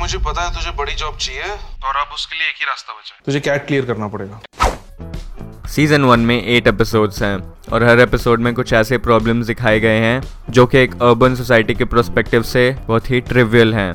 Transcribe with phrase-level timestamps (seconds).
[0.00, 3.14] मुझे पता है तुझे बड़ी जॉब चाहिए और अब उसके लिए एक ही रास्ता बचा
[3.14, 7.36] है। तुझे कैट क्लियर करना पड़ेगा। सीज़न वन में एट एपिसोड्स हैं
[7.72, 11.74] और हर एपिसोड में कुछ ऐसे प्रॉब्लम्स दिखाए गए हैं जो कि एक अर्बन सोसाइटी
[11.74, 13.92] के प्रोस्पेक्टिव से बहुत ही ट्रिवियल हैं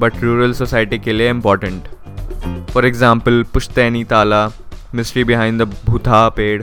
[0.00, 4.46] बट रूरल सोसाइटी के लिए इंपॉर्टेंट फॉर एग्ज़ाम्पल पुश्तैनी ताला
[4.94, 6.62] मिस्ट्री बिहाइंड द भूथा पेड़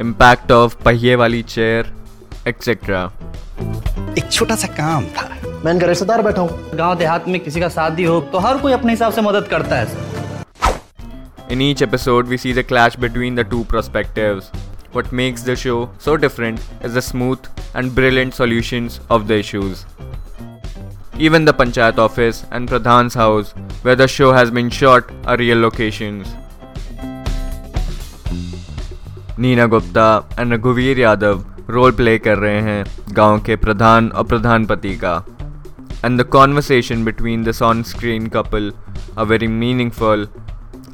[0.00, 1.92] इम्पैक्ट ऑफ़ पहिए वाली चेयर
[2.48, 3.04] एक्सेट्रा
[4.18, 7.68] एक छोटा सा काम था। मैं इनका रिश्तेदार बैठा हूँ गाँव देहात में किसी का
[7.68, 10.06] शादी हो तो हर कोई अपने हिसाब से मदद करता है sir
[11.50, 14.50] In each episode, we see the clash between the two perspectives.
[14.96, 15.76] What makes the show
[16.06, 19.84] so different is the smooth and brilliant solutions of the issues.
[21.28, 25.64] Even the Panchayat office and Pradhan's house, where the show has been shot, are real
[25.66, 26.34] locations.
[29.38, 30.06] Neena Gupta
[30.38, 32.84] and रघुवीर Yadav role play कर रहे हैं
[33.16, 35.16] गाँव के प्रधान और प्रधानपति का
[36.05, 38.71] and the conversation between this on screen couple
[39.15, 40.25] are very meaningful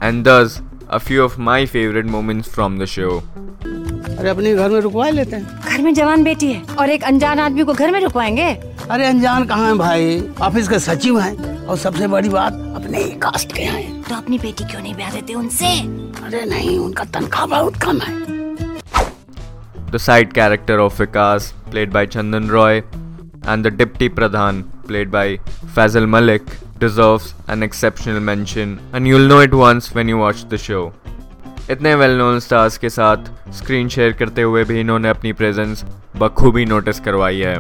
[0.02, 3.12] and thus a few of my favorite moments from the show.
[4.20, 7.40] अरे अपने घर में रुकवा लेते हैं घर में जवान बेटी है और एक अनजान
[7.40, 8.48] आदमी को घर में रुकवाएंगे
[8.92, 13.12] अरे अनजान कहाँ है भाई ऑफिस के सचिव हैं और सबसे बड़ी बात अपने ही
[13.26, 15.74] कास्ट के हैं तो अपनी बेटी क्यों नहीं ब्याह देते उनसे
[16.26, 18.18] अरे नहीं उनका तनख्वाह बहुत कम है
[19.94, 22.84] The side character of Vikas, played by Chandan Roy,
[23.47, 25.39] and the Deputy Pradhan, played by
[25.75, 26.43] Faisal Malik,
[26.79, 30.93] deserves an exceptional mention, and you'll know it once when you watch the show.
[31.71, 35.85] इतने well known stars के साथ screen share करते हुए भी इन्होंने अपनी presence
[36.17, 37.57] बखूबी notice करवाई है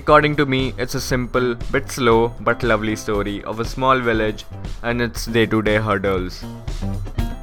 [0.00, 4.44] According to me, it's a simple, bit slow, but lovely story of a small village
[4.82, 6.38] and its day to day hurdles.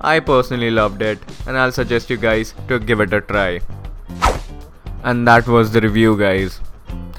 [0.01, 3.61] I personally loved it, and I'll suggest you guys to give it a try.
[5.03, 6.59] And that was the review, guys.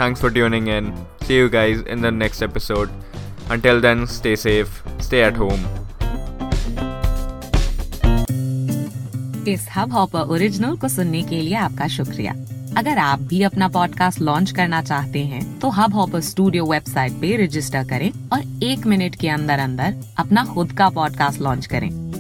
[0.01, 0.95] Thanks for tuning in.
[1.21, 2.89] See you guys in the next episode.
[3.51, 5.67] Until then, stay safe, stay at home.
[9.49, 12.33] इस Hubhopper original को सुनने के लिए आपका शुक्रिया
[12.79, 17.37] अगर आप भी अपना पॉडकास्ट लॉन्च करना चाहते हैं तो हब हॉपर स्टूडियो वेबसाइट पे
[17.45, 22.10] रजिस्टर करें और एक मिनट के अंदर अंदर अपना खुद का पॉडकास्ट लॉन्च करें